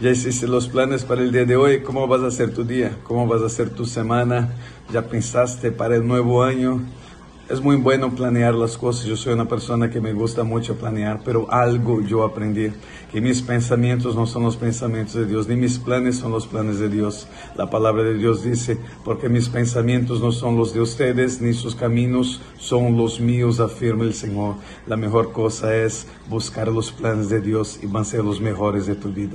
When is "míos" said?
23.20-23.60